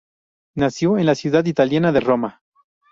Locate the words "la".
1.05-1.13